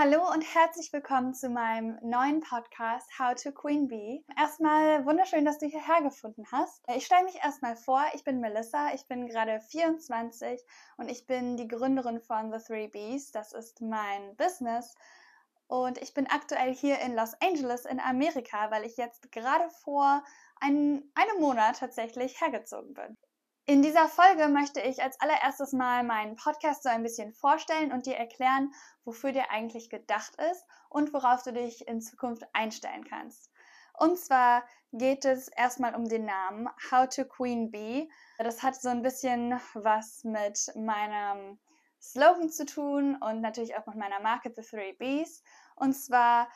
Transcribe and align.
Hallo 0.00 0.32
und 0.32 0.42
herzlich 0.54 0.92
willkommen 0.92 1.34
zu 1.34 1.48
meinem 1.48 1.98
neuen 2.02 2.38
Podcast 2.38 3.10
How 3.18 3.34
to 3.34 3.50
Queen 3.50 3.88
Bee. 3.88 4.24
Erstmal 4.38 5.04
wunderschön, 5.04 5.44
dass 5.44 5.58
du 5.58 5.66
hierher 5.66 6.02
gefunden 6.02 6.44
hast. 6.52 6.84
Ich 6.94 7.04
stelle 7.04 7.24
mich 7.24 7.34
erstmal 7.42 7.74
vor, 7.74 8.04
ich 8.14 8.22
bin 8.22 8.38
Melissa, 8.38 8.94
ich 8.94 9.08
bin 9.08 9.26
gerade 9.26 9.60
24 9.60 10.62
und 10.98 11.10
ich 11.10 11.26
bin 11.26 11.56
die 11.56 11.66
Gründerin 11.66 12.20
von 12.20 12.52
The 12.52 12.64
Three 12.64 12.86
Bees. 12.86 13.32
Das 13.32 13.52
ist 13.52 13.80
mein 13.80 14.36
Business. 14.36 14.94
Und 15.66 15.98
ich 15.98 16.14
bin 16.14 16.28
aktuell 16.28 16.72
hier 16.72 17.00
in 17.00 17.16
Los 17.16 17.32
Angeles 17.42 17.84
in 17.84 17.98
Amerika, 17.98 18.70
weil 18.70 18.84
ich 18.84 18.96
jetzt 18.98 19.32
gerade 19.32 19.68
vor 19.82 20.22
ein, 20.60 21.10
einem 21.16 21.40
Monat 21.40 21.80
tatsächlich 21.80 22.40
hergezogen 22.40 22.94
bin. 22.94 23.16
In 23.68 23.82
dieser 23.82 24.08
Folge 24.08 24.48
möchte 24.48 24.80
ich 24.80 25.02
als 25.02 25.20
allererstes 25.20 25.74
mal 25.74 26.02
meinen 26.02 26.36
Podcast 26.36 26.84
so 26.84 26.88
ein 26.88 27.02
bisschen 27.02 27.34
vorstellen 27.34 27.92
und 27.92 28.06
dir 28.06 28.16
erklären, 28.16 28.72
wofür 29.04 29.30
der 29.30 29.50
eigentlich 29.50 29.90
gedacht 29.90 30.32
ist 30.50 30.64
und 30.88 31.12
worauf 31.12 31.42
du 31.42 31.52
dich 31.52 31.86
in 31.86 32.00
Zukunft 32.00 32.44
einstellen 32.54 33.04
kannst. 33.04 33.50
Und 33.92 34.18
zwar 34.18 34.64
geht 34.92 35.26
es 35.26 35.48
erstmal 35.48 35.94
um 35.94 36.08
den 36.08 36.24
Namen 36.24 36.70
How 36.90 37.10
to 37.10 37.26
Queen 37.26 37.70
Bee. 37.70 38.10
Das 38.38 38.62
hat 38.62 38.74
so 38.74 38.88
ein 38.88 39.02
bisschen 39.02 39.60
was 39.74 40.24
mit 40.24 40.72
meinem 40.74 41.58
Slogan 42.00 42.48
zu 42.48 42.64
tun 42.64 43.16
und 43.16 43.42
natürlich 43.42 43.76
auch 43.76 43.84
mit 43.84 43.96
meiner 43.96 44.20
Marke 44.20 44.50
The 44.56 44.62
Three 44.62 44.94
Bees. 44.94 45.42
Und 45.76 45.92
zwar 45.92 46.48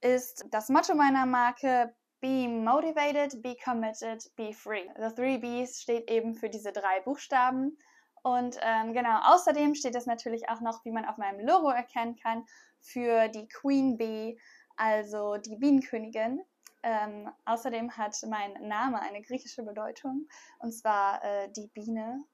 ist 0.00 0.46
das 0.50 0.70
Motto 0.70 0.94
meiner 0.94 1.26
Marke 1.26 1.94
Be 2.20 2.48
motivated, 2.48 3.42
be 3.42 3.56
committed, 3.62 4.22
be 4.36 4.52
free. 4.52 4.88
The 4.96 5.14
Three 5.14 5.38
Bs 5.38 5.82
steht 5.82 6.10
eben 6.10 6.34
für 6.34 6.48
diese 6.48 6.72
drei 6.72 7.00
Buchstaben. 7.00 7.76
Und 8.22 8.58
ähm, 8.62 8.92
genau, 8.92 9.20
außerdem 9.22 9.74
steht 9.74 9.94
es 9.94 10.06
natürlich 10.06 10.48
auch 10.48 10.60
noch, 10.60 10.84
wie 10.84 10.90
man 10.90 11.04
auf 11.04 11.16
meinem 11.16 11.46
Logo 11.46 11.68
erkennen 11.68 12.16
kann, 12.16 12.44
für 12.80 13.28
die 13.28 13.46
Queen 13.48 13.96
Bee, 13.96 14.38
also 14.76 15.36
die 15.36 15.56
Bienenkönigin. 15.56 16.40
Ähm, 16.82 17.30
außerdem 17.44 17.96
hat 17.96 18.16
mein 18.28 18.52
Name 18.66 19.00
eine 19.00 19.22
griechische 19.22 19.64
Bedeutung, 19.64 20.28
und 20.60 20.72
zwar 20.72 21.22
äh, 21.24 21.50
die 21.52 21.68
Biene. 21.68 22.24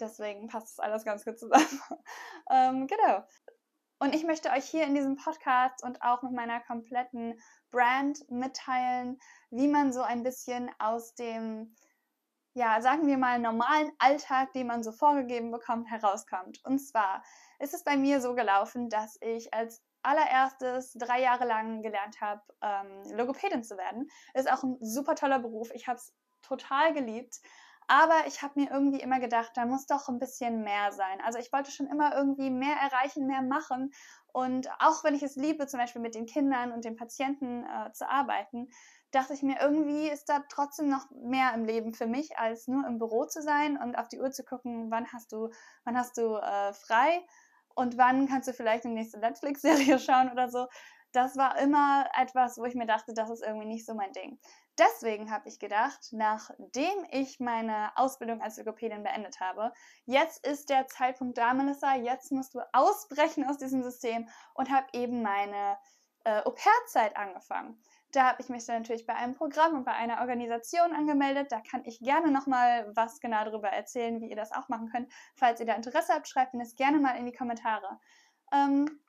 Deswegen 0.00 0.48
passt 0.48 0.78
das 0.78 0.84
alles 0.84 1.04
ganz 1.04 1.24
gut 1.24 1.38
zusammen. 1.38 1.80
ähm, 2.50 2.86
genau. 2.86 3.24
Und 4.02 4.16
ich 4.16 4.24
möchte 4.24 4.50
euch 4.50 4.64
hier 4.64 4.84
in 4.84 4.96
diesem 4.96 5.14
Podcast 5.14 5.84
und 5.84 6.02
auch 6.02 6.22
mit 6.22 6.32
meiner 6.32 6.58
kompletten 6.58 7.40
Brand 7.70 8.28
mitteilen, 8.28 9.20
wie 9.50 9.68
man 9.68 9.92
so 9.92 10.02
ein 10.02 10.24
bisschen 10.24 10.68
aus 10.80 11.14
dem, 11.14 11.76
ja, 12.52 12.80
sagen 12.80 13.06
wir 13.06 13.16
mal, 13.16 13.38
normalen 13.38 13.92
Alltag, 14.00 14.54
den 14.54 14.66
man 14.66 14.82
so 14.82 14.90
vorgegeben 14.90 15.52
bekommt, 15.52 15.88
herauskommt. 15.88 16.60
Und 16.64 16.80
zwar 16.80 17.22
ist 17.60 17.74
es 17.74 17.84
bei 17.84 17.96
mir 17.96 18.20
so 18.20 18.34
gelaufen, 18.34 18.88
dass 18.88 19.18
ich 19.20 19.54
als 19.54 19.80
allererstes 20.02 20.94
drei 20.94 21.20
Jahre 21.22 21.44
lang 21.44 21.80
gelernt 21.80 22.20
habe, 22.20 22.42
ähm, 22.60 23.16
Logopädin 23.16 23.62
zu 23.62 23.76
werden. 23.76 24.10
Ist 24.34 24.50
auch 24.50 24.64
ein 24.64 24.78
super 24.80 25.14
toller 25.14 25.38
Beruf. 25.38 25.70
Ich 25.74 25.86
habe 25.86 25.98
es 25.98 26.12
total 26.42 26.92
geliebt. 26.92 27.36
Aber 27.92 28.26
ich 28.26 28.40
habe 28.40 28.58
mir 28.58 28.70
irgendwie 28.70 29.00
immer 29.00 29.20
gedacht, 29.20 29.50
da 29.54 29.66
muss 29.66 29.84
doch 29.84 30.08
ein 30.08 30.18
bisschen 30.18 30.62
mehr 30.64 30.92
sein. 30.92 31.20
Also 31.26 31.38
ich 31.38 31.52
wollte 31.52 31.70
schon 31.70 31.88
immer 31.88 32.16
irgendwie 32.16 32.48
mehr 32.48 32.74
erreichen, 32.76 33.26
mehr 33.26 33.42
machen. 33.42 33.92
Und 34.32 34.70
auch 34.78 35.04
wenn 35.04 35.14
ich 35.14 35.22
es 35.22 35.36
liebe, 35.36 35.66
zum 35.66 35.78
Beispiel 35.78 36.00
mit 36.00 36.14
den 36.14 36.24
Kindern 36.24 36.72
und 36.72 36.86
den 36.86 36.96
Patienten 36.96 37.64
äh, 37.64 37.92
zu 37.92 38.08
arbeiten, 38.08 38.70
dachte 39.10 39.34
ich 39.34 39.42
mir, 39.42 39.60
irgendwie 39.60 40.08
ist 40.08 40.30
da 40.30 40.42
trotzdem 40.48 40.88
noch 40.88 41.10
mehr 41.10 41.52
im 41.52 41.66
Leben 41.66 41.92
für 41.92 42.06
mich, 42.06 42.38
als 42.38 42.66
nur 42.66 42.86
im 42.86 42.96
Büro 42.98 43.26
zu 43.26 43.42
sein 43.42 43.76
und 43.76 43.94
auf 43.96 44.08
die 44.08 44.20
Uhr 44.20 44.30
zu 44.30 44.42
gucken, 44.42 44.90
wann 44.90 45.12
hast 45.12 45.30
du, 45.30 45.50
wann 45.84 45.98
hast 45.98 46.16
du 46.16 46.36
äh, 46.36 46.72
frei 46.72 47.22
und 47.74 47.98
wann 47.98 48.26
kannst 48.26 48.48
du 48.48 48.54
vielleicht 48.54 48.84
die 48.84 48.88
nächste 48.88 49.18
Netflix-Serie 49.18 49.98
schauen 49.98 50.32
oder 50.32 50.48
so. 50.48 50.66
Das 51.12 51.36
war 51.36 51.58
immer 51.58 52.06
etwas, 52.18 52.56
wo 52.56 52.64
ich 52.64 52.74
mir 52.74 52.86
dachte, 52.86 53.12
das 53.12 53.28
ist 53.28 53.42
irgendwie 53.42 53.66
nicht 53.66 53.84
so 53.84 53.92
mein 53.92 54.12
Ding. 54.12 54.38
Deswegen 54.78 55.30
habe 55.30 55.48
ich 55.48 55.58
gedacht, 55.58 56.08
nachdem 56.12 57.06
ich 57.10 57.40
meine 57.40 57.92
Ausbildung 57.96 58.40
als 58.40 58.56
Logopädin 58.56 59.02
beendet 59.02 59.38
habe, 59.38 59.72
jetzt 60.06 60.46
ist 60.46 60.70
der 60.70 60.86
Zeitpunkt 60.86 61.36
da, 61.36 61.52
Melissa, 61.52 61.94
jetzt 61.94 62.32
musst 62.32 62.54
du 62.54 62.60
ausbrechen 62.72 63.44
aus 63.46 63.58
diesem 63.58 63.82
System 63.82 64.28
und 64.54 64.70
habe 64.70 64.86
eben 64.94 65.20
meine 65.20 65.76
äh, 66.24 66.40
Au-pair-Zeit 66.44 67.16
angefangen. 67.16 67.82
Da 68.12 68.28
habe 68.28 68.42
ich 68.42 68.48
mich 68.48 68.64
dann 68.64 68.82
natürlich 68.82 69.06
bei 69.06 69.14
einem 69.14 69.34
Programm 69.34 69.74
und 69.74 69.84
bei 69.84 69.92
einer 69.92 70.20
Organisation 70.20 70.94
angemeldet. 70.94 71.50
Da 71.50 71.60
kann 71.60 71.84
ich 71.84 71.98
gerne 72.00 72.30
nochmal 72.30 72.90
was 72.94 73.20
genau 73.20 73.44
darüber 73.44 73.68
erzählen, 73.68 74.20
wie 74.20 74.30
ihr 74.30 74.36
das 74.36 74.52
auch 74.52 74.68
machen 74.68 74.90
könnt. 74.90 75.12
Falls 75.34 75.60
ihr 75.60 75.66
da 75.66 75.74
Interesse 75.74 76.14
habt, 76.14 76.28
schreibt 76.28 76.54
mir 76.54 76.62
das 76.62 76.76
gerne 76.76 76.98
mal 76.98 77.16
in 77.16 77.26
die 77.26 77.32
Kommentare. 77.32 77.98
Ähm, 78.52 79.00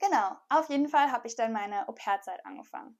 genau, 0.00 0.36
auf 0.48 0.68
jeden 0.68 0.88
Fall 0.88 1.10
habe 1.10 1.26
ich 1.26 1.36
dann 1.36 1.52
meine 1.52 1.88
Au-pair-Zeit 1.88 2.44
angefangen. 2.44 2.98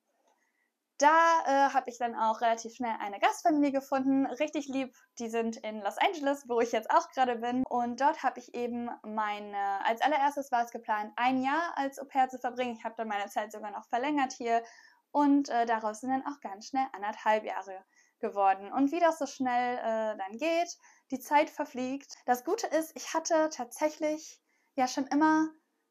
Da 1.00 1.40
äh, 1.46 1.72
habe 1.72 1.88
ich 1.88 1.96
dann 1.96 2.14
auch 2.14 2.42
relativ 2.42 2.74
schnell 2.74 2.94
eine 3.00 3.18
Gastfamilie 3.18 3.72
gefunden, 3.72 4.26
richtig 4.26 4.68
lieb. 4.68 4.94
Die 5.18 5.30
sind 5.30 5.56
in 5.56 5.80
Los 5.80 5.96
Angeles, 5.96 6.46
wo 6.46 6.60
ich 6.60 6.72
jetzt 6.72 6.90
auch 6.90 7.08
gerade 7.08 7.36
bin. 7.36 7.64
Und 7.70 8.02
dort 8.02 8.22
habe 8.22 8.38
ich 8.38 8.52
eben 8.52 8.90
meine, 9.02 9.82
als 9.86 10.02
allererstes 10.02 10.52
war 10.52 10.62
es 10.62 10.70
geplant, 10.70 11.10
ein 11.16 11.42
Jahr 11.42 11.72
als 11.76 11.98
Au 11.98 12.04
pair 12.04 12.28
zu 12.28 12.38
verbringen. 12.38 12.76
Ich 12.76 12.84
habe 12.84 12.96
dann 12.98 13.08
meine 13.08 13.30
Zeit 13.30 13.50
sogar 13.50 13.70
noch 13.70 13.88
verlängert 13.88 14.34
hier. 14.34 14.62
Und 15.10 15.48
äh, 15.48 15.64
daraus 15.64 16.00
sind 16.00 16.10
dann 16.10 16.26
auch 16.26 16.38
ganz 16.42 16.66
schnell 16.66 16.86
anderthalb 16.92 17.44
Jahre 17.44 17.82
geworden. 18.18 18.70
Und 18.70 18.92
wie 18.92 19.00
das 19.00 19.18
so 19.18 19.24
schnell 19.24 19.78
äh, 19.78 20.18
dann 20.18 20.36
geht, 20.36 20.76
die 21.10 21.18
Zeit 21.18 21.48
verfliegt. 21.48 22.14
Das 22.26 22.44
Gute 22.44 22.66
ist, 22.66 22.94
ich 22.94 23.14
hatte 23.14 23.48
tatsächlich 23.48 24.38
ja 24.74 24.86
schon 24.86 25.06
immer 25.06 25.48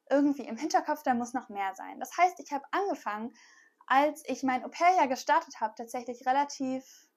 irgendwie 0.08 0.46
im 0.46 0.58
Hinterkopf, 0.58 1.02
da 1.02 1.16
muss 1.16 1.34
noch 1.34 1.50
mehr 1.50 1.74
sein. 1.74 2.00
Das 2.00 2.16
heißt, 2.16 2.40
ich 2.40 2.52
habe 2.52 2.66
angefangen, 2.70 3.34
als 3.90 4.24
ich 4.28 4.44
mein 4.44 4.64
Au-pair-Jahr 4.64 5.08
gestartet 5.08 5.60
habe, 5.60 5.74
tatsächlich 5.76 6.26
relativ 6.26 7.08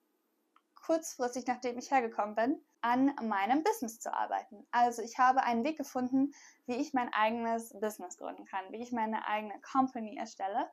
kurzfristig, 0.74 1.46
nachdem 1.46 1.78
ich 1.78 1.90
hergekommen 1.90 2.34
bin, 2.34 2.64
an 2.80 3.14
meinem 3.22 3.62
Business 3.62 4.00
zu 4.00 4.12
arbeiten. 4.12 4.66
Also 4.72 5.02
ich 5.02 5.18
habe 5.18 5.44
einen 5.44 5.64
Weg 5.64 5.76
gefunden, 5.76 6.32
wie 6.66 6.76
ich 6.76 6.94
mein 6.94 7.12
eigenes 7.12 7.78
Business 7.78 8.16
gründen 8.16 8.46
kann, 8.46 8.64
wie 8.70 8.82
ich 8.82 8.90
meine 8.90 9.26
eigene 9.28 9.60
Company 9.60 10.16
erstelle 10.16 10.68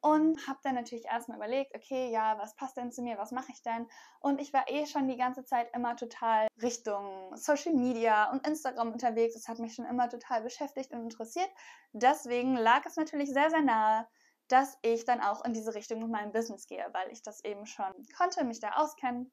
und 0.00 0.48
habe 0.48 0.58
dann 0.64 0.74
natürlich 0.74 1.04
erstmal 1.04 1.36
überlegt, 1.36 1.76
okay, 1.76 2.10
ja, 2.10 2.36
was 2.38 2.56
passt 2.56 2.76
denn 2.76 2.90
zu 2.90 3.02
mir, 3.02 3.18
was 3.18 3.30
mache 3.30 3.52
ich 3.52 3.62
denn? 3.62 3.86
Und 4.20 4.40
ich 4.40 4.52
war 4.52 4.68
eh 4.68 4.86
schon 4.86 5.06
die 5.06 5.16
ganze 5.16 5.44
Zeit 5.44 5.68
immer 5.74 5.96
total 5.96 6.48
Richtung 6.60 7.36
Social 7.36 7.74
Media 7.74 8.32
und 8.32 8.44
Instagram 8.44 8.92
unterwegs. 8.92 9.34
Das 9.34 9.46
hat 9.46 9.60
mich 9.60 9.74
schon 9.74 9.84
immer 9.84 10.08
total 10.08 10.42
beschäftigt 10.42 10.92
und 10.92 11.02
interessiert. 11.02 11.48
Deswegen 11.92 12.56
lag 12.56 12.84
es 12.84 12.96
natürlich 12.96 13.30
sehr, 13.32 13.50
sehr 13.50 13.62
nahe, 13.62 14.08
dass 14.52 14.78
ich 14.82 15.04
dann 15.04 15.20
auch 15.20 15.44
in 15.44 15.54
diese 15.54 15.74
Richtung 15.74 16.00
mit 16.00 16.10
meinem 16.10 16.32
Business 16.32 16.66
gehe, 16.66 16.86
weil 16.92 17.10
ich 17.10 17.22
das 17.22 17.42
eben 17.44 17.66
schon 17.66 17.92
konnte, 18.16 18.44
mich 18.44 18.60
da 18.60 18.72
auskennen. 18.72 19.32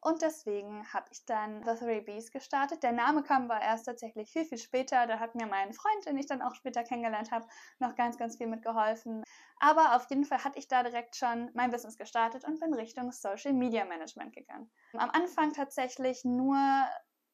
Und 0.00 0.22
deswegen 0.22 0.86
habe 0.92 1.06
ich 1.10 1.24
dann 1.26 1.64
The 1.64 1.74
Three 1.74 2.00
Bees 2.00 2.30
gestartet. 2.30 2.82
Der 2.82 2.92
Name 2.92 3.22
kam 3.22 3.50
aber 3.50 3.60
erst 3.60 3.86
tatsächlich 3.86 4.30
viel, 4.30 4.44
viel 4.44 4.58
später. 4.58 5.06
Da 5.06 5.18
hat 5.18 5.34
mir 5.34 5.46
mein 5.46 5.72
Freund, 5.72 6.06
den 6.06 6.16
ich 6.18 6.26
dann 6.26 6.40
auch 6.40 6.54
später 6.54 6.84
kennengelernt 6.84 7.32
habe, 7.32 7.46
noch 7.80 7.96
ganz, 7.96 8.16
ganz 8.16 8.36
viel 8.36 8.46
mitgeholfen. 8.46 9.24
Aber 9.58 9.96
auf 9.96 10.08
jeden 10.08 10.24
Fall 10.24 10.44
hatte 10.44 10.58
ich 10.58 10.68
da 10.68 10.84
direkt 10.84 11.16
schon 11.16 11.50
mein 11.54 11.70
Business 11.70 11.96
gestartet 11.96 12.44
und 12.44 12.60
bin 12.60 12.74
Richtung 12.74 13.10
Social 13.10 13.52
Media 13.52 13.84
Management 13.84 14.34
gegangen. 14.34 14.70
Am 14.92 15.10
Anfang 15.10 15.52
tatsächlich 15.52 16.24
nur 16.24 16.56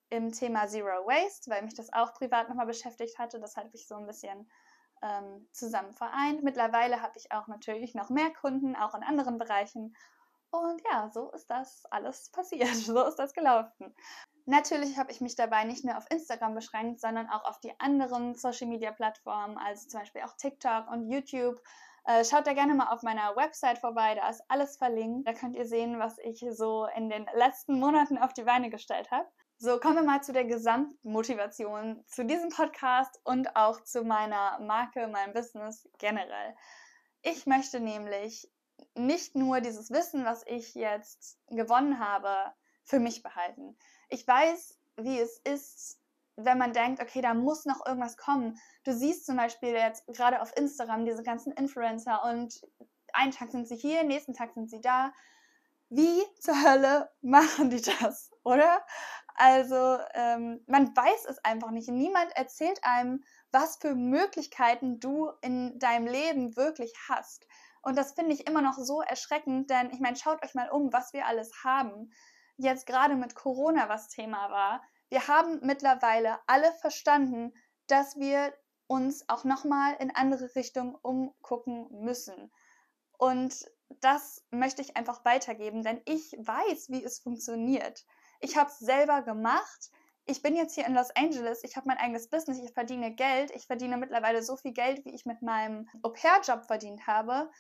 im 0.08 0.32
Thema 0.32 0.66
Zero 0.66 1.06
Waste, 1.06 1.50
weil 1.50 1.62
mich 1.62 1.74
das 1.74 1.92
auch 1.92 2.14
privat 2.14 2.48
nochmal 2.48 2.66
beschäftigt 2.66 3.18
hatte. 3.18 3.40
Das 3.40 3.56
habe 3.56 3.68
ich 3.74 3.86
so 3.86 3.96
ein 3.96 4.06
bisschen 4.06 4.48
ähm, 5.04 5.47
zusammen 5.53 5.92
vereint. 5.92 6.42
Mittlerweile 6.42 7.03
habe 7.03 7.16
ich 7.16 7.31
auch 7.31 7.47
natürlich 7.47 7.94
noch 7.94 8.09
mehr 8.10 8.32
Kunden, 8.32 8.75
auch 8.75 8.94
in 8.94 9.03
anderen 9.03 9.38
Bereichen. 9.38 9.94
Und 10.50 10.81
ja, 10.91 11.10
so 11.12 11.31
ist 11.32 11.50
das 11.50 11.84
alles 11.91 12.31
passiert. 12.32 12.75
So 12.75 13.04
ist 13.04 13.16
das 13.16 13.34
gelaufen. 13.34 13.94
Natürlich 14.47 14.98
habe 14.98 15.10
ich 15.10 15.20
mich 15.20 15.37
dabei 15.37 15.64
nicht 15.64 15.84
nur 15.84 15.97
auf 15.97 16.10
Instagram 16.10 16.54
beschränkt, 16.54 17.00
sondern 17.00 17.28
auch 17.28 17.44
auf 17.44 17.60
die 17.60 17.78
anderen 17.81 18.34
Social 18.34 18.69
Media 18.69 18.93
Plattformen, 18.93 19.56
also 19.59 19.88
zum 19.88 20.00
Beispiel 20.00 20.22
auch 20.22 20.37
TikTok 20.37 20.91
und 20.91 21.09
YouTube. 21.09 21.61
Äh, 22.06 22.25
schaut 22.25 22.46
da 22.46 22.52
gerne 22.52 22.75
mal 22.75 22.93
auf 22.93 23.02
meiner 23.02 23.34
Website 23.37 23.78
vorbei, 23.78 24.14
da 24.14 24.28
ist 24.28 24.43
alles 24.49 24.76
verlinkt. 24.76 25.26
Da 25.26 25.32
könnt 25.32 25.56
ihr 25.56 25.64
sehen, 25.64 25.99
was 25.99 26.19
ich 26.19 26.44
so 26.50 26.87
in 26.94 27.08
den 27.08 27.26
letzten 27.34 27.81
Monaten 27.81 28.19
auf 28.19 28.34
die 28.34 28.43
Beine 28.43 28.69
gestellt 28.69 29.11
habe. 29.11 29.26
So, 29.58 29.78
kommen 29.78 29.96
wir 29.96 30.02
mal 30.02 30.22
zu 30.22 30.32
der 30.32 30.44
Gesamtmotivation 30.44 32.04
zu 32.08 32.24
diesem 32.24 32.50
Podcast 32.50 33.20
und 33.24 33.54
auch 33.54 33.82
zu 33.84 34.02
meiner 34.02 34.58
Marke, 34.58 35.06
meinem 35.06 35.32
Business 35.32 35.88
generell. 35.98 36.56
Ich 37.22 37.46
möchte 37.46 37.78
nämlich 37.78 38.50
nicht 38.96 39.36
nur 39.36 39.60
dieses 39.60 39.90
Wissen, 39.90 40.24
was 40.24 40.44
ich 40.46 40.74
jetzt 40.74 41.38
gewonnen 41.46 42.00
habe, 42.00 42.52
für 42.82 42.98
mich 42.98 43.22
behalten. 43.22 43.78
Ich 44.08 44.26
weiß, 44.26 44.76
wie 44.96 45.20
es 45.20 45.38
ist, 45.38 46.00
wenn 46.36 46.58
man 46.58 46.72
denkt, 46.72 47.00
okay, 47.00 47.20
da 47.20 47.32
muss 47.32 47.64
noch 47.64 47.86
irgendwas 47.86 48.16
kommen. 48.16 48.58
Du 48.84 48.92
siehst 48.92 49.24
zum 49.24 49.36
Beispiel 49.36 49.70
jetzt 49.70 50.04
gerade 50.08 50.42
auf 50.42 50.54
Instagram 50.56 51.06
diese 51.06 51.22
ganzen 51.22 51.52
Influencer 51.52 52.24
und 52.24 52.60
einen 53.12 53.30
Tag 53.30 53.52
sind 53.52 53.68
sie 53.68 53.76
hier, 53.76 54.02
nächsten 54.02 54.34
Tag 54.34 54.52
sind 54.52 54.68
sie 54.68 54.80
da. 54.80 55.12
Wie 55.90 56.24
zur 56.40 56.60
Hölle 56.60 57.10
machen 57.22 57.70
die 57.70 57.80
das, 57.80 58.30
oder? 58.42 58.84
Also 59.34 59.98
ähm, 60.14 60.62
man 60.66 60.96
weiß 60.96 61.26
es 61.28 61.44
einfach 61.44 61.70
nicht. 61.70 61.88
Niemand 61.88 62.31
erzählt 62.36 62.78
einem, 62.82 63.25
was 63.50 63.76
für 63.76 63.94
Möglichkeiten 63.94 65.00
du 65.00 65.31
in 65.42 65.78
deinem 65.78 66.06
Leben 66.06 66.56
wirklich 66.56 66.92
hast. 67.08 67.46
Und 67.82 67.98
das 67.98 68.12
finde 68.12 68.32
ich 68.32 68.46
immer 68.46 68.62
noch 68.62 68.78
so 68.78 69.02
erschreckend, 69.02 69.69
denn 69.70 69.90
ich 69.90 70.00
meine, 70.00 70.16
schaut 70.16 70.42
euch 70.44 70.54
mal 70.54 70.70
um, 70.70 70.92
was 70.92 71.12
wir 71.12 71.26
alles 71.26 71.52
haben. 71.64 72.12
Jetzt 72.56 72.86
gerade 72.86 73.16
mit 73.16 73.34
Corona, 73.34 73.88
was 73.88 74.08
Thema 74.08 74.50
war. 74.50 74.82
Wir 75.10 75.28
haben 75.28 75.60
mittlerweile 75.62 76.38
alle 76.46 76.72
verstanden, 76.80 77.52
dass 77.88 78.16
wir 78.16 78.54
uns 78.87 79.28
auch 79.28 79.44
nochmal 79.44 79.96
in 79.98 80.14
andere 80.14 80.54
Richtungen 80.54 80.94
umgucken 80.94 81.88
müssen. 81.90 82.50
Und 83.19 83.64
das 84.00 84.44
möchte 84.50 84.82
ich 84.82 84.96
einfach 84.96 85.25
weitergeben, 85.25 85.82
denn 85.82 86.00
ich 86.04 86.32
weiß, 86.38 86.88
wie 86.90 87.04
es 87.04 87.19
funktioniert. 87.19 88.04
Ich 88.44 88.58
habe 88.58 88.69
es 88.69 88.79
selber 88.79 89.23
gemacht. 89.23 89.91
Ich 90.26 90.43
bin 90.43 90.55
jetzt 90.55 90.75
hier 90.75 90.85
in 90.87 90.94
Los 90.94 91.08
Angeles, 91.17 91.64
ich 91.64 91.76
habe 91.76 91.88
mein 91.88 91.96
eigenes 91.96 92.29
Business, 92.29 92.58
ich 92.58 92.75
verdiene 92.75 93.14
Geld. 93.14 93.50
Ich 93.52 93.67
verdiene 93.67 93.96
mittlerweile 93.96 94.43
so 94.43 94.55
viel 94.55 94.73
Geld, 94.73 95.02
wie 95.06 95.14
ich 95.14 95.25
mit 95.25 95.41
meinem 95.41 95.88
Au-pair-Job 96.02 96.67
verdient 96.67 97.06
habe. 97.06 97.50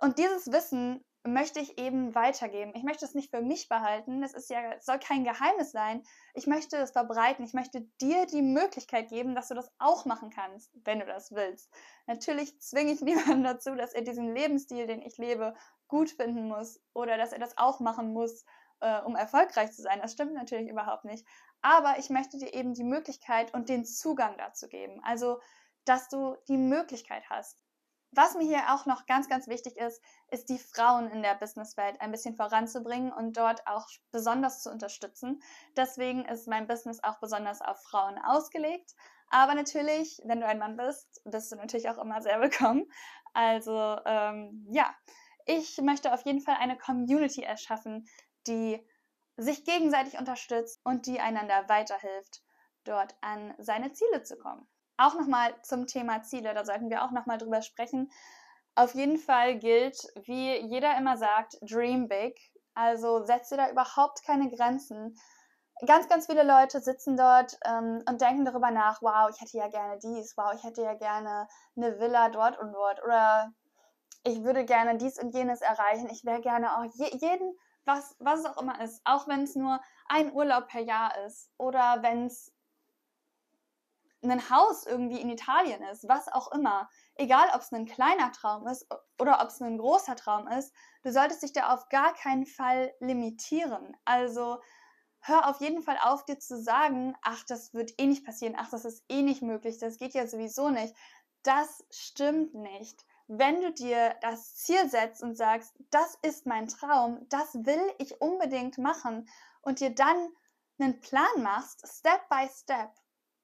Und 0.00 0.16
dieses 0.16 0.50
Wissen 0.50 1.04
möchte 1.22 1.60
ich 1.60 1.76
eben 1.76 2.14
weitergeben. 2.14 2.72
Ich 2.76 2.82
möchte 2.82 3.04
es 3.04 3.14
nicht 3.14 3.28
für 3.28 3.42
mich 3.42 3.68
behalten. 3.68 4.22
Es 4.22 4.32
ist 4.32 4.48
ja, 4.48 4.80
soll 4.80 4.98
kein 5.00 5.24
Geheimnis 5.24 5.70
sein. 5.70 6.02
Ich 6.32 6.46
möchte 6.46 6.78
es 6.78 6.92
verbreiten. 6.92 7.44
Ich 7.44 7.52
möchte 7.52 7.82
dir 8.00 8.24
die 8.24 8.40
Möglichkeit 8.40 9.10
geben, 9.10 9.34
dass 9.34 9.48
du 9.48 9.54
das 9.54 9.70
auch 9.78 10.06
machen 10.06 10.30
kannst, 10.30 10.72
wenn 10.86 11.00
du 11.00 11.04
das 11.04 11.32
willst. 11.32 11.70
Natürlich 12.06 12.58
zwinge 12.58 12.92
ich 12.92 13.00
niemanden 13.02 13.44
dazu, 13.44 13.74
dass 13.74 13.92
er 13.92 14.00
diesen 14.00 14.34
Lebensstil, 14.34 14.86
den 14.86 15.02
ich 15.02 15.18
lebe, 15.18 15.54
gut 15.88 16.08
finden 16.08 16.48
muss 16.48 16.80
oder 16.94 17.18
dass 17.18 17.32
er 17.32 17.38
das 17.38 17.58
auch 17.58 17.80
machen 17.80 18.14
muss, 18.14 18.46
äh, 18.80 19.00
um 19.00 19.16
erfolgreich 19.16 19.72
zu 19.72 19.82
sein. 19.82 20.00
Das 20.00 20.12
stimmt 20.12 20.34
natürlich 20.34 20.68
überhaupt 20.68 21.04
nicht. 21.04 21.26
Aber 21.60 21.98
ich 21.98 22.10
möchte 22.10 22.38
dir 22.38 22.54
eben 22.54 22.74
die 22.74 22.84
Möglichkeit 22.84 23.52
und 23.54 23.68
den 23.68 23.84
Zugang 23.84 24.36
dazu 24.38 24.68
geben. 24.68 25.00
Also, 25.04 25.40
dass 25.84 26.08
du 26.08 26.36
die 26.48 26.58
Möglichkeit 26.58 27.24
hast. 27.30 27.58
Was 28.12 28.34
mir 28.34 28.44
hier 28.44 28.74
auch 28.74 28.86
noch 28.86 29.04
ganz, 29.06 29.28
ganz 29.28 29.48
wichtig 29.48 29.76
ist, 29.76 30.02
ist 30.30 30.48
die 30.48 30.58
Frauen 30.58 31.10
in 31.10 31.22
der 31.22 31.34
Businesswelt 31.34 32.00
ein 32.00 32.10
bisschen 32.10 32.36
voranzubringen 32.36 33.12
und 33.12 33.36
dort 33.36 33.66
auch 33.66 33.86
besonders 34.10 34.62
zu 34.62 34.70
unterstützen. 34.70 35.42
Deswegen 35.76 36.24
ist 36.24 36.48
mein 36.48 36.66
Business 36.66 37.02
auch 37.02 37.18
besonders 37.20 37.60
auf 37.60 37.82
Frauen 37.82 38.18
ausgelegt. 38.18 38.94
Aber 39.30 39.54
natürlich, 39.54 40.22
wenn 40.24 40.40
du 40.40 40.46
ein 40.46 40.58
Mann 40.58 40.76
bist, 40.76 41.20
bist 41.24 41.52
du 41.52 41.56
natürlich 41.56 41.90
auch 41.90 41.98
immer 41.98 42.22
sehr 42.22 42.40
willkommen. 42.40 42.90
Also 43.34 43.98
ähm, 44.06 44.66
ja, 44.70 44.94
ich 45.44 45.78
möchte 45.82 46.12
auf 46.12 46.24
jeden 46.24 46.40
Fall 46.40 46.56
eine 46.58 46.78
Community 46.78 47.42
erschaffen, 47.42 48.06
die 48.48 48.84
sich 49.36 49.64
gegenseitig 49.64 50.18
unterstützt 50.18 50.80
und 50.84 51.06
die 51.06 51.20
einander 51.20 51.68
weiterhilft, 51.68 52.42
dort 52.84 53.14
an 53.20 53.54
seine 53.58 53.92
Ziele 53.92 54.22
zu 54.24 54.36
kommen 54.36 54.66
auch 54.98 55.14
nochmal 55.14 55.54
zum 55.62 55.86
Thema 55.86 56.22
Ziele, 56.22 56.52
da 56.52 56.64
sollten 56.64 56.90
wir 56.90 57.04
auch 57.04 57.12
nochmal 57.12 57.38
drüber 57.38 57.62
sprechen. 57.62 58.10
Auf 58.74 58.94
jeden 58.94 59.16
Fall 59.16 59.56
gilt, 59.58 59.96
wie 60.24 60.56
jeder 60.56 60.96
immer 60.98 61.16
sagt, 61.16 61.56
dream 61.62 62.08
big. 62.08 62.36
Also 62.74 63.24
setze 63.24 63.56
da 63.56 63.70
überhaupt 63.70 64.22
keine 64.24 64.50
Grenzen. 64.50 65.16
Ganz, 65.86 66.08
ganz 66.08 66.26
viele 66.26 66.42
Leute 66.42 66.80
sitzen 66.80 67.16
dort 67.16 67.56
ähm, 67.64 68.02
und 68.08 68.20
denken 68.20 68.44
darüber 68.44 68.72
nach, 68.72 69.00
wow, 69.00 69.30
ich 69.30 69.40
hätte 69.40 69.56
ja 69.56 69.68
gerne 69.68 69.98
dies, 70.00 70.34
wow, 70.36 70.52
ich 70.52 70.64
hätte 70.64 70.82
ja 70.82 70.94
gerne 70.94 71.48
eine 71.76 71.98
Villa 72.00 72.28
dort 72.28 72.58
und 72.58 72.72
dort 72.72 73.02
oder 73.02 73.52
ich 74.24 74.42
würde 74.42 74.64
gerne 74.64 74.98
dies 74.98 75.20
und 75.20 75.32
jenes 75.32 75.60
erreichen. 75.60 76.08
Ich 76.10 76.24
wäre 76.24 76.40
gerne 76.40 76.76
auch 76.76 76.84
je, 76.94 77.16
jeden, 77.16 77.56
was, 77.88 78.14
was 78.20 78.40
es 78.40 78.46
auch 78.46 78.62
immer 78.62 78.80
ist, 78.80 79.00
auch 79.04 79.26
wenn 79.26 79.42
es 79.42 79.56
nur 79.56 79.80
ein 80.06 80.32
Urlaub 80.32 80.68
per 80.68 80.80
Jahr 80.82 81.16
ist 81.26 81.50
oder 81.56 82.02
wenn 82.02 82.26
es 82.26 82.52
ein 84.22 84.50
Haus 84.50 84.84
irgendwie 84.84 85.20
in 85.20 85.30
Italien 85.30 85.82
ist, 85.84 86.08
was 86.08 86.28
auch 86.28 86.52
immer, 86.52 86.88
egal 87.14 87.48
ob 87.54 87.60
es 87.60 87.72
ein 87.72 87.86
kleiner 87.86 88.32
Traum 88.32 88.66
ist 88.66 88.86
oder 89.18 89.40
ob 89.40 89.48
es 89.48 89.60
ein 89.60 89.78
großer 89.78 90.16
Traum 90.16 90.48
ist, 90.48 90.72
du 91.02 91.12
solltest 91.12 91.42
dich 91.42 91.52
da 91.52 91.72
auf 91.72 91.88
gar 91.88 92.14
keinen 92.14 92.46
Fall 92.46 92.92
limitieren. 93.00 93.96
Also 94.04 94.60
hör 95.20 95.48
auf 95.48 95.60
jeden 95.60 95.82
Fall 95.82 95.98
auf, 96.02 96.24
dir 96.24 96.38
zu 96.38 96.60
sagen, 96.60 97.16
ach, 97.22 97.44
das 97.44 97.74
wird 97.74 97.92
eh 97.98 98.06
nicht 98.06 98.24
passieren, 98.24 98.56
ach, 98.58 98.70
das 98.70 98.84
ist 98.84 99.04
eh 99.08 99.22
nicht 99.22 99.42
möglich, 99.42 99.78
das 99.78 99.98
geht 99.98 100.14
ja 100.14 100.26
sowieso 100.26 100.68
nicht. 100.70 100.94
Das 101.44 101.84
stimmt 101.90 102.54
nicht. 102.54 103.04
Wenn 103.28 103.60
du 103.60 103.72
dir 103.72 104.16
das 104.22 104.56
Ziel 104.56 104.88
setzt 104.88 105.22
und 105.22 105.36
sagst, 105.36 105.74
das 105.90 106.16
ist 106.22 106.46
mein 106.46 106.66
Traum, 106.66 107.26
das 107.28 107.54
will 107.54 107.92
ich 107.98 108.20
unbedingt 108.22 108.78
machen 108.78 109.28
und 109.60 109.80
dir 109.80 109.94
dann 109.94 110.28
einen 110.78 111.00
Plan 111.00 111.42
machst, 111.42 111.86
Step 111.86 112.26
by 112.30 112.48
Step, 112.50 112.90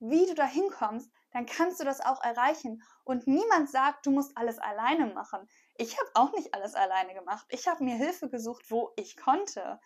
wie 0.01 0.27
du 0.27 0.35
da 0.35 0.47
hinkommst, 0.47 1.11
dann 1.33 1.45
kannst 1.45 1.81
du 1.81 1.85
das 1.85 2.01
auch 2.01 2.23
erreichen. 2.23 2.83
Und 3.05 3.27
niemand 3.27 3.69
sagt, 3.71 4.07
du 4.07 4.11
musst 4.11 4.37
alles 4.37 4.59
alleine 4.59 5.13
machen. 5.13 5.47
Ich 5.77 5.99
habe 5.99 6.11
auch 6.15 6.33
nicht 6.33 6.55
alles 6.55 6.75
alleine 6.75 7.13
gemacht. 7.13 7.45
Ich 7.51 7.69
habe 7.69 7.85
mir 7.85 7.97
Hilfe 7.97 8.31
gesucht, 8.31 8.71
wo 8.71 8.93
ich 8.97 9.17
konnte. 9.17 9.81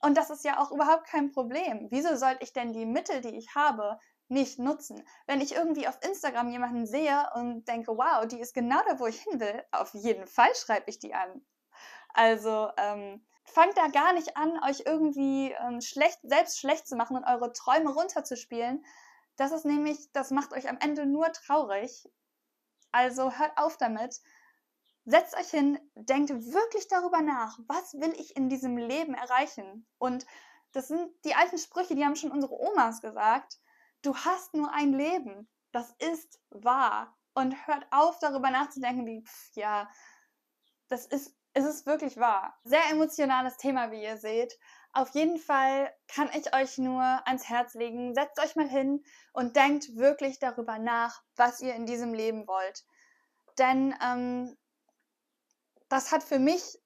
Und 0.00 0.16
das 0.16 0.30
ist 0.30 0.44
ja 0.44 0.60
auch 0.60 0.70
überhaupt 0.70 1.06
kein 1.06 1.32
Problem. 1.32 1.88
Wieso 1.90 2.16
sollte 2.16 2.44
ich 2.44 2.52
denn 2.52 2.72
die 2.72 2.86
Mittel, 2.86 3.20
die 3.20 3.36
ich 3.36 3.54
habe, 3.54 3.98
nicht 4.30 4.58
nutzen? 4.58 5.04
Wenn 5.26 5.40
ich 5.40 5.54
irgendwie 5.54 5.88
auf 5.88 5.98
Instagram 6.02 6.50
jemanden 6.50 6.86
sehe 6.86 7.28
und 7.34 7.66
denke, 7.66 7.96
wow, 7.96 8.26
die 8.26 8.40
ist 8.40 8.54
genau 8.54 8.80
da, 8.88 8.98
wo 8.98 9.06
ich 9.06 9.20
hin 9.22 9.40
will, 9.40 9.64
auf 9.72 9.92
jeden 9.94 10.26
Fall 10.26 10.54
schreibe 10.54 10.88
ich 10.88 10.98
die 10.98 11.14
an. 11.14 11.44
Also 12.14 12.70
ähm, 12.76 13.24
fangt 13.44 13.76
da 13.76 13.88
gar 13.88 14.12
nicht 14.12 14.36
an, 14.36 14.58
euch 14.64 14.82
irgendwie 14.86 15.52
ähm, 15.52 15.80
schlecht, 15.80 16.18
selbst 16.22 16.58
schlecht 16.58 16.86
zu 16.88 16.96
machen 16.96 17.16
und 17.16 17.24
eure 17.24 17.52
Träume 17.52 17.90
runterzuspielen, 17.92 18.84
das 19.40 19.52
ist 19.52 19.64
nämlich, 19.64 20.12
das 20.12 20.30
macht 20.30 20.52
euch 20.52 20.68
am 20.68 20.76
Ende 20.80 21.06
nur 21.06 21.32
traurig. 21.32 22.06
Also 22.92 23.32
hört 23.38 23.56
auf 23.56 23.78
damit. 23.78 24.20
Setzt 25.06 25.34
euch 25.34 25.48
hin, 25.48 25.80
denkt 25.94 26.28
wirklich 26.28 26.88
darüber 26.88 27.22
nach, 27.22 27.58
was 27.66 27.94
will 27.94 28.12
ich 28.18 28.36
in 28.36 28.50
diesem 28.50 28.76
Leben 28.76 29.14
erreichen? 29.14 29.86
Und 29.96 30.26
das 30.72 30.88
sind 30.88 31.10
die 31.24 31.34
alten 31.34 31.56
Sprüche, 31.56 31.94
die 31.94 32.04
haben 32.04 32.16
schon 32.16 32.30
unsere 32.30 32.52
Omas 32.52 33.00
gesagt. 33.00 33.58
Du 34.02 34.16
hast 34.16 34.54
nur 34.54 34.72
ein 34.72 34.92
Leben. 34.92 35.48
Das 35.72 35.92
ist 35.98 36.40
wahr. 36.50 37.16
Und 37.34 37.66
hört 37.66 37.86
auf, 37.90 38.18
darüber 38.18 38.50
nachzudenken, 38.50 39.06
wie, 39.06 39.22
pff, 39.22 39.54
ja, 39.54 39.88
das 40.88 41.06
ist, 41.06 41.36
es 41.52 41.64
ist 41.64 41.86
wirklich 41.86 42.16
wahr. 42.16 42.58
Sehr 42.64 42.84
emotionales 42.90 43.56
Thema, 43.56 43.92
wie 43.92 44.02
ihr 44.02 44.16
seht. 44.16 44.58
Auf 44.92 45.10
jeden 45.10 45.38
Fall 45.38 45.92
kann 46.08 46.28
ich 46.36 46.54
euch 46.54 46.78
nur 46.78 47.02
ans 47.26 47.48
Herz 47.48 47.74
legen, 47.74 48.14
setzt 48.14 48.40
euch 48.40 48.56
mal 48.56 48.68
hin 48.68 49.04
und 49.32 49.54
denkt 49.54 49.96
wirklich 49.96 50.40
darüber 50.40 50.78
nach, 50.78 51.22
was 51.36 51.60
ihr 51.60 51.74
in 51.74 51.86
diesem 51.86 52.12
Leben 52.12 52.48
wollt. 52.48 52.84
Denn 53.58 53.94
ähm, 54.02 54.56
das 55.88 56.10
hat 56.10 56.24
für 56.24 56.40
mich 56.40 56.78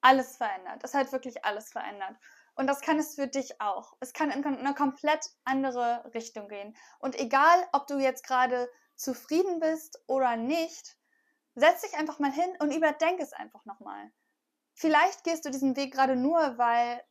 alles 0.00 0.36
verändert. 0.36 0.82
Das 0.82 0.94
hat 0.94 1.12
wirklich 1.12 1.44
alles 1.44 1.70
verändert. 1.70 2.16
Und 2.54 2.66
das 2.66 2.80
kann 2.80 2.98
es 2.98 3.14
für 3.14 3.26
dich 3.26 3.60
auch. 3.60 3.96
Es 4.00 4.12
kann 4.12 4.30
in 4.30 4.44
eine 4.44 4.74
komplett 4.74 5.30
andere 5.44 6.10
Richtung 6.14 6.48
gehen. 6.48 6.76
Und 6.98 7.18
egal, 7.18 7.66
ob 7.72 7.86
du 7.86 7.98
jetzt 7.98 8.26
gerade 8.26 8.68
zufrieden 8.94 9.58
bist 9.58 10.02
oder 10.06 10.36
nicht, 10.36 10.96
setz 11.54 11.82
dich 11.82 11.94
einfach 11.96 12.18
mal 12.18 12.32
hin 12.32 12.56
und 12.60 12.74
überdenk 12.74 13.20
es 13.20 13.32
einfach 13.32 13.64
nochmal. 13.64 14.12
Vielleicht 14.74 15.24
gehst 15.24 15.44
du 15.44 15.50
diesen 15.50 15.76
Weg 15.76 15.92
gerade 15.92 16.16
nur, 16.16 16.58
weil 16.58 17.02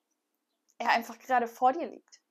er 0.78 0.90
einfach 0.90 1.18
gerade 1.20 1.48
vor 1.48 1.74
dir 1.74 1.88
liegt. 1.88 2.22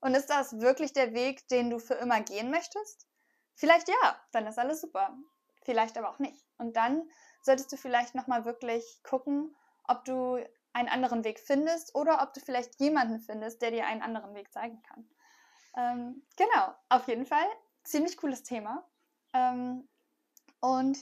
Und 0.00 0.14
ist 0.14 0.28
das 0.28 0.60
wirklich 0.60 0.92
der 0.92 1.14
Weg, 1.14 1.48
den 1.48 1.70
du 1.70 1.78
für 1.78 1.94
immer 1.94 2.20
gehen 2.20 2.50
möchtest? 2.50 3.06
Vielleicht 3.54 3.88
ja, 3.88 4.20
dann 4.32 4.46
ist 4.46 4.58
alles 4.58 4.80
super. 4.80 5.16
Vielleicht 5.62 5.96
aber 5.96 6.10
auch 6.10 6.18
nicht. 6.18 6.44
Und 6.58 6.76
dann 6.76 7.08
solltest 7.42 7.72
du 7.72 7.76
vielleicht 7.76 8.14
nochmal 8.14 8.44
wirklich 8.44 9.00
gucken, 9.02 9.56
ob 9.84 10.04
du 10.04 10.44
einen 10.74 10.88
anderen 10.88 11.24
Weg 11.24 11.40
findest 11.40 11.94
oder 11.94 12.22
ob 12.22 12.34
du 12.34 12.40
vielleicht 12.40 12.78
jemanden 12.80 13.20
findest, 13.20 13.62
der 13.62 13.70
dir 13.70 13.86
einen 13.86 14.02
anderen 14.02 14.34
Weg 14.34 14.52
zeigen 14.52 14.82
kann. 14.82 15.08
Ähm, 15.76 16.22
genau, 16.36 16.74
auf 16.88 17.08
jeden 17.08 17.24
Fall 17.24 17.46
ziemlich 17.84 18.16
cooles 18.16 18.42
Thema. 18.42 18.86
Ähm, 19.32 19.88
und 20.60 20.98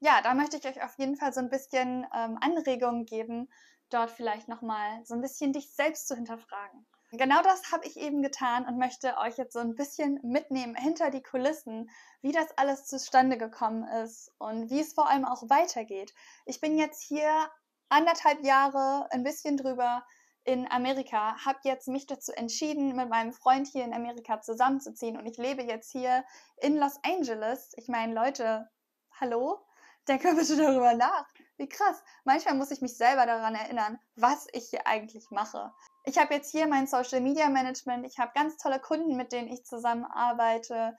ja, 0.00 0.20
da 0.22 0.34
möchte 0.34 0.56
ich 0.56 0.66
euch 0.66 0.82
auf 0.82 0.96
jeden 0.98 1.16
Fall 1.16 1.32
so 1.32 1.40
ein 1.40 1.50
bisschen 1.50 2.06
ähm, 2.14 2.38
Anregungen 2.40 3.06
geben, 3.06 3.48
dort 3.90 4.10
vielleicht 4.10 4.48
nochmal 4.48 5.04
so 5.04 5.14
ein 5.14 5.20
bisschen 5.20 5.52
dich 5.52 5.72
selbst 5.72 6.06
zu 6.06 6.14
hinterfragen. 6.14 6.86
Genau 7.12 7.40
das 7.40 7.72
habe 7.72 7.86
ich 7.86 7.96
eben 7.96 8.22
getan 8.22 8.66
und 8.66 8.76
möchte 8.76 9.16
euch 9.16 9.38
jetzt 9.38 9.54
so 9.54 9.60
ein 9.60 9.74
bisschen 9.74 10.20
mitnehmen 10.22 10.74
hinter 10.74 11.10
die 11.10 11.22
Kulissen, 11.22 11.88
wie 12.20 12.32
das 12.32 12.46
alles 12.58 12.84
zustande 12.84 13.38
gekommen 13.38 13.84
ist 14.04 14.30
und 14.38 14.68
wie 14.68 14.80
es 14.80 14.92
vor 14.92 15.08
allem 15.08 15.24
auch 15.24 15.48
weitergeht. 15.48 16.12
Ich 16.44 16.60
bin 16.60 16.76
jetzt 16.76 17.02
hier 17.02 17.50
anderthalb 17.88 18.44
Jahre, 18.44 19.08
ein 19.10 19.22
bisschen 19.22 19.56
drüber 19.56 20.04
in 20.44 20.70
Amerika, 20.70 21.36
habe 21.44 21.58
jetzt 21.64 21.88
mich 21.88 22.06
dazu 22.06 22.32
entschieden, 22.32 22.96
mit 22.96 23.08
meinem 23.08 23.32
Freund 23.32 23.66
hier 23.66 23.84
in 23.84 23.92
Amerika 23.92 24.40
zusammenzuziehen 24.40 25.18
und 25.18 25.26
ich 25.26 25.36
lebe 25.36 25.62
jetzt 25.62 25.92
hier 25.92 26.24
in 26.56 26.76
Los 26.76 26.98
Angeles. 27.02 27.72
Ich 27.76 27.88
meine, 27.88 28.14
Leute, 28.14 28.68
hallo? 29.20 29.64
Denke 30.08 30.34
bitte 30.34 30.56
darüber 30.56 30.94
nach. 30.94 31.26
Wie 31.58 31.68
krass. 31.68 32.02
Manchmal 32.24 32.54
muss 32.54 32.70
ich 32.70 32.80
mich 32.80 32.96
selber 32.96 33.26
daran 33.26 33.54
erinnern, 33.54 33.98
was 34.16 34.46
ich 34.52 34.70
hier 34.70 34.86
eigentlich 34.86 35.30
mache. 35.30 35.70
Ich 36.04 36.16
habe 36.16 36.32
jetzt 36.32 36.50
hier 36.50 36.66
mein 36.66 36.86
Social 36.86 37.20
Media 37.20 37.50
Management. 37.50 38.06
Ich 38.06 38.18
habe 38.18 38.32
ganz 38.34 38.56
tolle 38.56 38.80
Kunden, 38.80 39.16
mit 39.16 39.32
denen 39.32 39.48
ich 39.48 39.64
zusammenarbeite. 39.64 40.96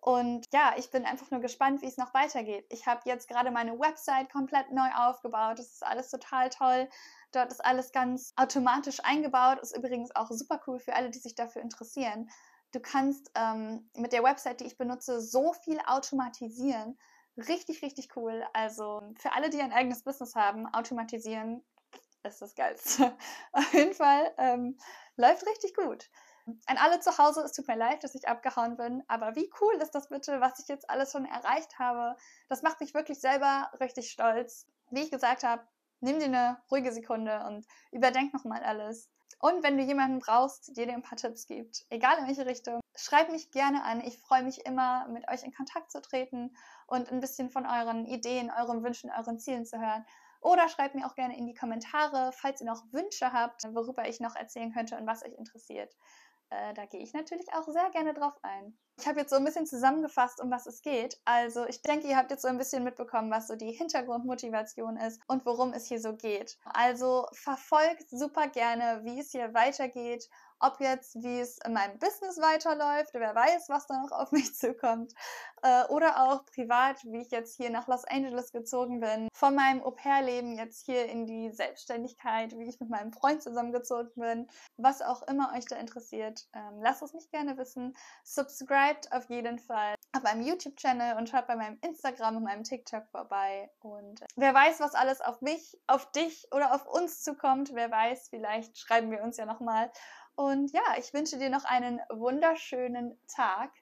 Und 0.00 0.46
ja, 0.52 0.74
ich 0.76 0.90
bin 0.90 1.04
einfach 1.04 1.30
nur 1.30 1.40
gespannt, 1.40 1.82
wie 1.82 1.86
es 1.86 1.96
noch 1.96 2.14
weitergeht. 2.14 2.66
Ich 2.70 2.86
habe 2.86 3.00
jetzt 3.04 3.28
gerade 3.28 3.50
meine 3.50 3.78
Website 3.78 4.30
komplett 4.30 4.70
neu 4.72 4.88
aufgebaut. 4.96 5.58
Das 5.58 5.72
ist 5.72 5.84
alles 5.84 6.10
total 6.10 6.50
toll. 6.50 6.88
Dort 7.32 7.50
ist 7.50 7.64
alles 7.64 7.92
ganz 7.92 8.32
automatisch 8.36 9.00
eingebaut. 9.04 9.58
Ist 9.60 9.76
übrigens 9.76 10.14
auch 10.14 10.30
super 10.30 10.60
cool 10.66 10.78
für 10.78 10.94
alle, 10.94 11.10
die 11.10 11.18
sich 11.18 11.34
dafür 11.34 11.62
interessieren. 11.62 12.30
Du 12.72 12.80
kannst 12.80 13.30
ähm, 13.34 13.90
mit 13.94 14.12
der 14.12 14.22
Website, 14.22 14.60
die 14.60 14.66
ich 14.66 14.76
benutze, 14.76 15.20
so 15.20 15.52
viel 15.52 15.80
automatisieren. 15.86 16.98
Richtig, 17.36 17.82
richtig 17.82 18.16
cool. 18.16 18.44
Also 18.52 19.02
für 19.16 19.32
alle, 19.32 19.50
die 19.50 19.60
ein 19.60 19.72
eigenes 19.72 20.02
Business 20.02 20.34
haben, 20.34 20.66
automatisieren 20.66 21.64
ist 22.24 22.42
das 22.42 22.54
Geilste. 22.54 23.16
Auf 23.52 23.72
jeden 23.72 23.94
Fall 23.94 24.32
ähm, 24.38 24.78
läuft 25.16 25.46
richtig 25.46 25.74
gut. 25.74 26.10
An 26.66 26.78
alle 26.78 27.00
zu 27.00 27.16
Hause, 27.18 27.42
es 27.42 27.52
tut 27.52 27.68
mir 27.68 27.76
leid, 27.76 28.04
dass 28.04 28.14
ich 28.14 28.28
abgehauen 28.28 28.76
bin, 28.76 29.02
aber 29.08 29.34
wie 29.36 29.50
cool 29.60 29.74
ist 29.76 29.94
das 29.94 30.08
bitte, 30.08 30.40
was 30.40 30.58
ich 30.58 30.68
jetzt 30.68 30.88
alles 30.88 31.12
schon 31.12 31.26
erreicht 31.26 31.78
habe? 31.78 32.16
Das 32.48 32.62
macht 32.62 32.80
mich 32.80 32.94
wirklich 32.94 33.20
selber 33.20 33.70
richtig 33.80 34.10
stolz. 34.10 34.66
Wie 34.90 35.02
ich 35.02 35.10
gesagt 35.10 35.44
habe, 35.44 35.66
nimm 36.00 36.18
dir 36.18 36.26
eine 36.26 36.62
ruhige 36.70 36.92
Sekunde 36.92 37.44
und 37.46 37.66
überdenk 37.92 38.32
nochmal 38.32 38.62
alles. 38.62 39.10
Und 39.40 39.62
wenn 39.62 39.76
du 39.76 39.84
jemanden 39.84 40.18
brauchst, 40.18 40.76
der 40.76 40.86
dir 40.86 40.94
ein 40.94 41.02
paar 41.02 41.18
Tipps 41.18 41.46
gibt, 41.46 41.84
egal 41.90 42.18
in 42.18 42.26
welche 42.26 42.46
Richtung, 42.46 42.80
schreib 42.96 43.30
mich 43.30 43.52
gerne 43.52 43.84
an. 43.84 44.00
Ich 44.00 44.18
freue 44.18 44.42
mich 44.42 44.66
immer, 44.66 45.06
mit 45.08 45.28
euch 45.28 45.44
in 45.44 45.54
Kontakt 45.54 45.92
zu 45.92 46.00
treten 46.02 46.56
und 46.86 47.12
ein 47.12 47.20
bisschen 47.20 47.48
von 47.50 47.64
euren 47.64 48.04
Ideen, 48.06 48.50
euren 48.50 48.82
Wünschen, 48.82 49.10
euren 49.16 49.38
Zielen 49.38 49.64
zu 49.64 49.78
hören. 49.78 50.04
Oder 50.40 50.68
schreibt 50.68 50.94
mir 50.94 51.06
auch 51.06 51.14
gerne 51.14 51.36
in 51.36 51.46
die 51.46 51.54
Kommentare, 51.54 52.32
falls 52.32 52.60
ihr 52.60 52.66
noch 52.66 52.84
Wünsche 52.92 53.32
habt, 53.32 53.62
worüber 53.74 54.08
ich 54.08 54.20
noch 54.20 54.36
erzählen 54.36 54.72
könnte 54.72 54.96
und 54.96 55.06
was 55.06 55.24
euch 55.24 55.34
interessiert. 55.34 55.96
Äh, 56.50 56.74
da 56.74 56.84
gehe 56.86 57.00
ich 57.02 57.12
natürlich 57.14 57.52
auch 57.54 57.66
sehr 57.68 57.90
gerne 57.90 58.12
drauf 58.14 58.38
ein. 58.42 58.78
Ich 59.00 59.06
habe 59.06 59.20
jetzt 59.20 59.30
so 59.30 59.36
ein 59.36 59.44
bisschen 59.44 59.64
zusammengefasst, 59.64 60.40
um 60.40 60.50
was 60.50 60.66
es 60.66 60.82
geht. 60.82 61.20
Also 61.24 61.64
ich 61.66 61.82
denke, 61.82 62.08
ihr 62.08 62.16
habt 62.16 62.32
jetzt 62.32 62.42
so 62.42 62.48
ein 62.48 62.58
bisschen 62.58 62.82
mitbekommen, 62.82 63.30
was 63.30 63.46
so 63.46 63.54
die 63.54 63.70
Hintergrundmotivation 63.70 64.96
ist 64.96 65.20
und 65.28 65.46
worum 65.46 65.72
es 65.72 65.86
hier 65.86 66.00
so 66.00 66.14
geht. 66.14 66.58
Also 66.64 67.26
verfolgt 67.32 68.10
super 68.10 68.48
gerne, 68.48 69.02
wie 69.04 69.20
es 69.20 69.30
hier 69.30 69.54
weitergeht 69.54 70.28
ob 70.60 70.80
jetzt, 70.80 71.22
wie 71.22 71.40
es 71.40 71.58
in 71.64 71.72
meinem 71.72 71.98
Business 71.98 72.38
weiterläuft, 72.38 73.14
wer 73.14 73.34
weiß, 73.34 73.68
was 73.68 73.86
da 73.86 74.00
noch 74.00 74.12
auf 74.12 74.32
mich 74.32 74.54
zukommt. 74.54 75.12
Äh, 75.62 75.84
oder 75.86 76.22
auch 76.22 76.44
privat, 76.46 77.04
wie 77.04 77.22
ich 77.22 77.30
jetzt 77.30 77.56
hier 77.56 77.70
nach 77.70 77.86
Los 77.88 78.04
Angeles 78.04 78.52
gezogen 78.52 79.00
bin. 79.00 79.28
Von 79.32 79.54
meinem 79.54 79.82
Au-pair-Leben 79.82 80.56
jetzt 80.56 80.86
hier 80.86 81.06
in 81.06 81.26
die 81.26 81.50
Selbstständigkeit, 81.50 82.56
wie 82.56 82.68
ich 82.68 82.80
mit 82.80 82.90
meinem 82.90 83.12
Freund 83.12 83.42
zusammengezogen 83.42 84.12
bin. 84.16 84.48
Was 84.76 85.02
auch 85.02 85.22
immer 85.22 85.52
euch 85.56 85.66
da 85.66 85.76
interessiert, 85.76 86.48
ähm, 86.52 86.80
lasst 86.80 87.02
es 87.02 87.12
mich 87.12 87.30
gerne 87.30 87.56
wissen. 87.56 87.96
Subscribt 88.88 89.12
auf 89.12 89.28
jeden 89.28 89.58
Fall 89.58 89.94
auf 90.16 90.22
meinem 90.22 90.42
YouTube-Channel 90.42 91.16
und 91.16 91.28
schaut 91.28 91.46
bei 91.46 91.56
meinem 91.56 91.78
Instagram 91.82 92.36
und 92.36 92.44
meinem 92.44 92.64
TikTok 92.64 93.06
vorbei. 93.08 93.70
Und 93.80 94.22
äh, 94.22 94.26
wer 94.36 94.54
weiß, 94.54 94.80
was 94.80 94.94
alles 94.94 95.20
auf 95.20 95.40
mich, 95.40 95.78
auf 95.86 96.10
dich 96.12 96.48
oder 96.52 96.74
auf 96.74 96.86
uns 96.86 97.22
zukommt. 97.22 97.70
Wer 97.74 97.90
weiß, 97.90 98.28
vielleicht 98.30 98.78
schreiben 98.78 99.10
wir 99.10 99.22
uns 99.22 99.36
ja 99.36 99.46
nochmal. 99.46 99.90
Und 100.34 100.72
ja, 100.72 100.82
ich 100.98 101.12
wünsche 101.12 101.38
dir 101.38 101.50
noch 101.50 101.64
einen 101.64 102.00
wunderschönen 102.10 103.20
Tag, 103.34 103.72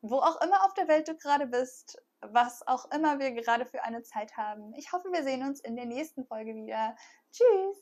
wo 0.00 0.16
auch 0.16 0.40
immer 0.42 0.64
auf 0.64 0.74
der 0.74 0.88
Welt 0.88 1.08
du 1.08 1.16
gerade 1.16 1.46
bist, 1.46 2.02
was 2.20 2.66
auch 2.66 2.90
immer 2.90 3.18
wir 3.18 3.32
gerade 3.32 3.66
für 3.66 3.84
eine 3.84 4.02
Zeit 4.02 4.36
haben. 4.36 4.74
Ich 4.74 4.92
hoffe, 4.92 5.08
wir 5.12 5.22
sehen 5.22 5.46
uns 5.46 5.60
in 5.60 5.76
der 5.76 5.86
nächsten 5.86 6.26
Folge 6.26 6.54
wieder. 6.54 6.96
Tschüss! 7.32 7.76